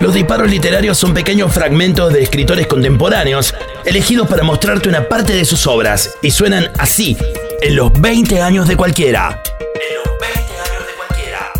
[0.00, 5.44] Los disparos literarios son pequeños fragmentos de escritores contemporáneos elegidos para mostrarte una parte de
[5.44, 7.18] sus obras y suenan así
[7.60, 9.42] en los 20 años de cualquiera.
[9.74, 11.52] En los 20 años de cualquiera.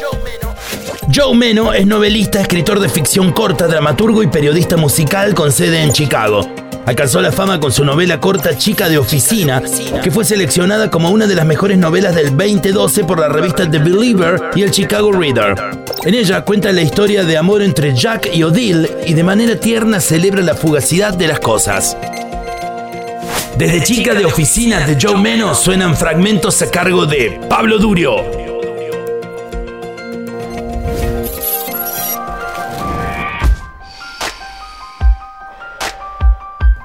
[0.00, 0.54] Joe Meno.
[1.12, 5.92] Joe Meno es novelista, escritor de ficción corta, dramaturgo y periodista musical con sede en
[5.92, 6.48] Chicago.
[6.88, 9.62] Alcanzó la fama con su novela corta Chica de Oficina,
[10.02, 13.78] que fue seleccionada como una de las mejores novelas del 2012 por la revista The
[13.78, 15.54] Believer y el Chicago Reader.
[16.04, 20.00] En ella cuenta la historia de amor entre Jack y Odile y de manera tierna
[20.00, 21.94] celebra la fugacidad de las cosas.
[23.58, 28.47] Desde Chica de Oficina de Joe Meno suenan fragmentos a cargo de Pablo Durio.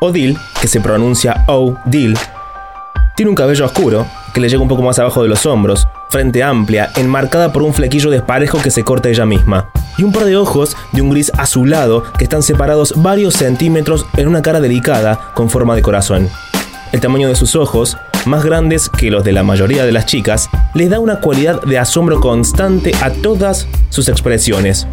[0.04, 2.18] Odile, que se pronuncia O-Dil,
[3.16, 6.44] tiene un cabello oscuro que le llega un poco más abajo de los hombros, frente
[6.44, 10.36] amplia, enmarcada por un flequillo desparejo que se corta ella misma, y un par de
[10.36, 15.50] ojos de un gris azulado que están separados varios centímetros en una cara delicada con
[15.50, 16.28] forma de corazón.
[16.92, 17.96] El tamaño de sus ojos,
[18.26, 21.80] más grandes que los de la mayoría de las chicas, les da una cualidad de
[21.80, 24.86] asombro constante a todas sus expresiones.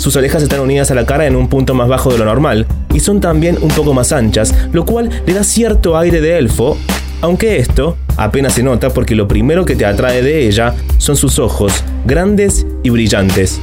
[0.00, 2.66] Sus orejas están unidas a la cara en un punto más bajo de lo normal
[2.94, 6.78] y son también un poco más anchas, lo cual le da cierto aire de elfo,
[7.20, 11.38] aunque esto apenas se nota porque lo primero que te atrae de ella son sus
[11.38, 13.60] ojos, grandes y brillantes.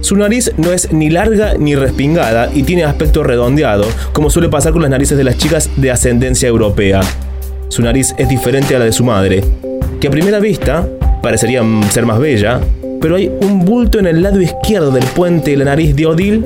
[0.00, 4.72] Su nariz no es ni larga ni respingada y tiene aspecto redondeado, como suele pasar
[4.72, 7.00] con las narices de las chicas de ascendencia europea.
[7.66, 9.42] Su nariz es diferente a la de su madre,
[10.00, 10.88] que a primera vista
[11.20, 12.60] parecería ser más bella,
[13.04, 16.40] pero hay un bulto en el lado izquierdo del puente de la nariz de Odile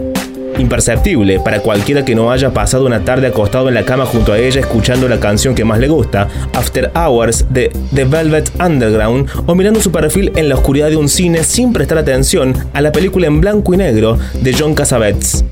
[0.59, 4.41] imperceptible para cualquiera que no haya pasado una tarde acostado en la cama junto a
[4.41, 9.55] ella escuchando la canción que más le gusta, After Hours de The Velvet Underground, o
[9.55, 13.29] mirando su perfil en la oscuridad de un cine sin prestar atención a la película
[13.29, 15.45] en blanco y negro de John Cassavetes.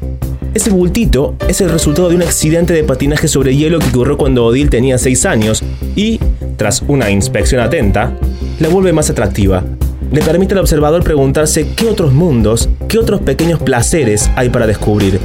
[0.55, 4.45] Ese bultito es el resultado de un accidente de patinaje sobre hielo que ocurrió cuando
[4.45, 5.63] Odile tenía 6 años
[5.95, 6.19] y,
[6.57, 8.13] tras una inspección atenta,
[8.59, 9.63] la vuelve más atractiva
[10.11, 15.19] le permite al observador preguntarse qué otros mundos, qué otros pequeños placeres hay para descubrir.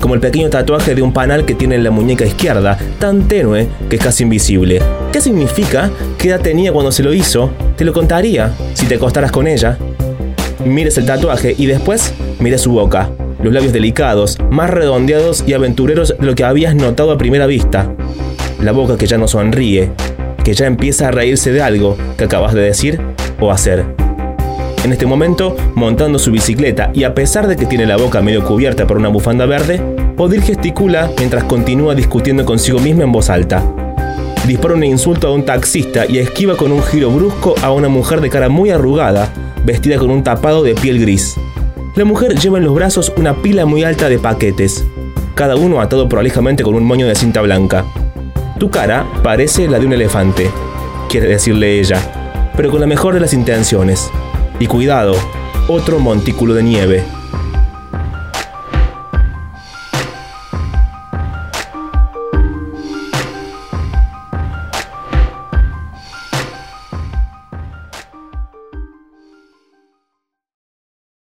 [0.00, 3.68] Como el pequeño tatuaje de un panal que tiene en la muñeca izquierda, tan tenue
[3.88, 4.82] que es casi invisible.
[5.12, 5.90] ¿Qué significa?
[6.18, 7.50] ¿Qué edad tenía cuando se lo hizo?
[7.76, 9.78] Te lo contaría si te acostaras con ella.
[10.64, 13.10] Mires el tatuaje y después mires su boca.
[13.42, 17.92] Los labios delicados, más redondeados y aventureros de lo que habías notado a primera vista.
[18.60, 19.92] La boca que ya no sonríe,
[20.42, 23.00] que ya empieza a reírse de algo que acabas de decir
[23.38, 24.05] o hacer
[24.84, 28.44] en este momento montando su bicicleta y a pesar de que tiene la boca medio
[28.44, 29.82] cubierta por una bufanda verde,
[30.16, 33.62] Odil gesticula mientras continúa discutiendo consigo misma en voz alta.
[34.46, 38.20] Dispara un insulto a un taxista y esquiva con un giro brusco a una mujer
[38.20, 39.32] de cara muy arrugada,
[39.64, 41.36] vestida con un tapado de piel gris.
[41.96, 44.84] La mujer lleva en los brazos una pila muy alta de paquetes,
[45.34, 47.84] cada uno atado prolijamente con un moño de cinta blanca.
[48.58, 50.50] Tu cara parece la de un elefante,
[51.08, 52.00] quiere decirle ella,
[52.56, 54.10] pero con la mejor de las intenciones.
[54.58, 55.14] Y cuidado,
[55.68, 57.04] otro montículo de nieve.